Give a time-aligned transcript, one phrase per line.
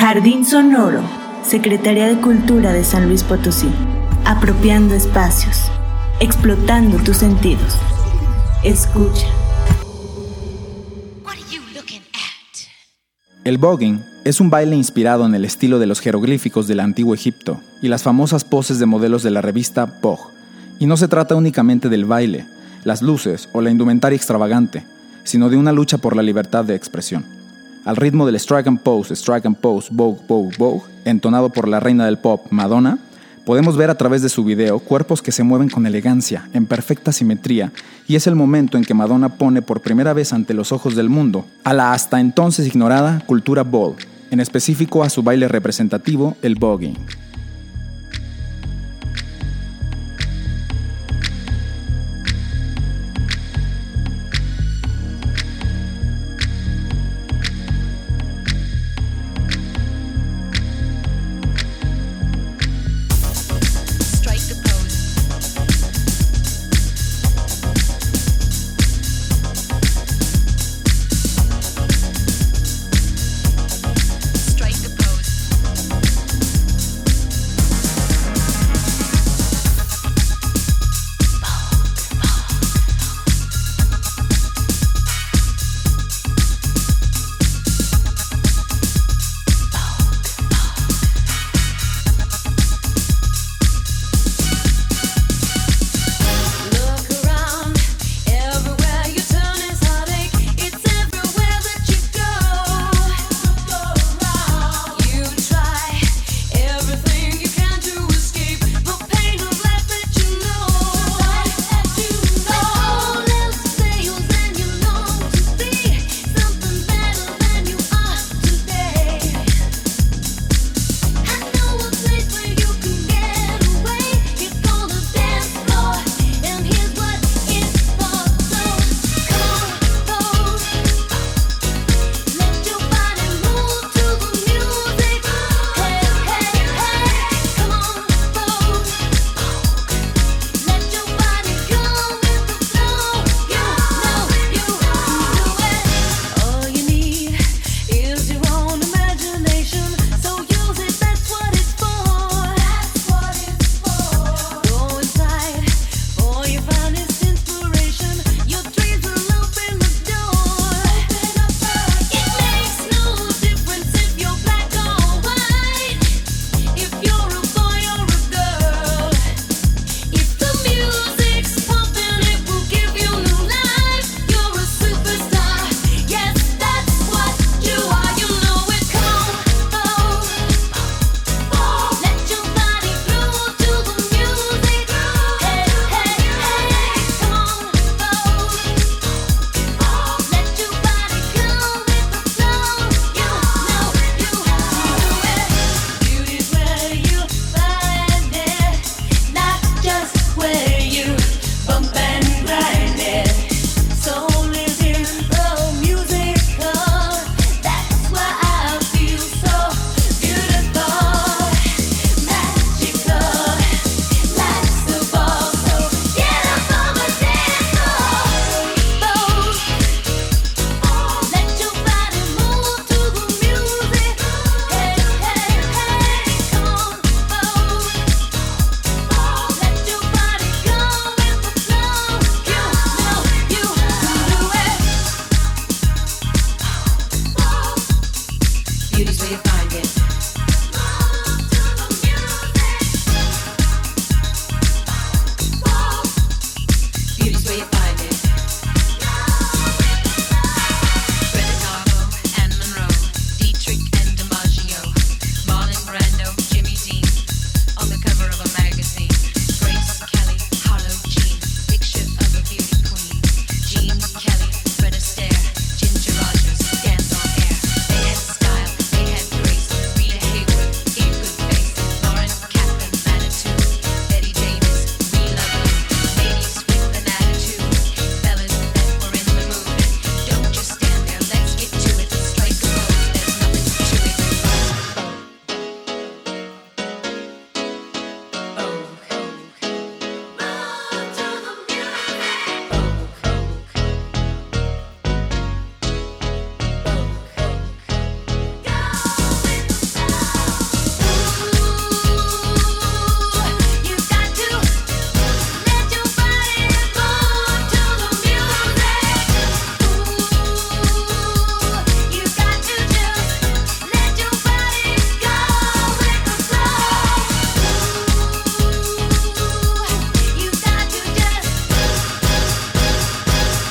[0.00, 1.02] Jardín Sonoro,
[1.42, 3.68] Secretaría de Cultura de San Luis Potosí.
[4.24, 5.70] Apropiando espacios,
[6.20, 7.76] explotando tus sentidos.
[8.64, 9.26] Escucha.
[13.44, 17.60] El voguing es un baile inspirado en el estilo de los jeroglíficos del antiguo Egipto
[17.82, 20.32] y las famosas poses de modelos de la revista Vogue.
[20.78, 22.46] Y no se trata únicamente del baile,
[22.84, 24.82] las luces o la indumentaria extravagante,
[25.24, 27.39] sino de una lucha por la libertad de expresión
[27.84, 32.04] al ritmo del Strike and Pose, Strike Pose, Vogue, Vogue, Vogue, entonado por la reina
[32.06, 32.98] del pop, Madonna,
[33.44, 37.12] podemos ver a través de su video cuerpos que se mueven con elegancia, en perfecta
[37.12, 37.72] simetría,
[38.06, 41.08] y es el momento en que Madonna pone por primera vez ante los ojos del
[41.08, 43.96] mundo a la hasta entonces ignorada cultura ball,
[44.30, 46.96] en específico a su baile representativo, el voguing.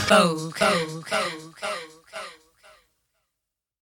[0.10, 1.39] Vogue.